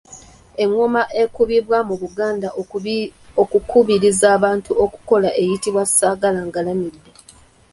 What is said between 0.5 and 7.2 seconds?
Engoma ekubibwa mu Buganda okukubiriza abantu okukola eyitibwa Ssaagalaagalamidde.